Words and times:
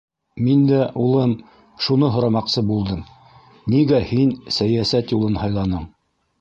Мин 0.45 0.61
дә, 0.69 0.79
улым, 1.07 1.35
шуны 1.87 2.09
һорамаҡсы 2.15 2.65
булдым: 2.71 3.05
нигә 3.77 4.03
һин 4.15 4.35
сәйәсәт 4.59 5.17
юлын 5.19 5.43
һайланың? 5.45 5.89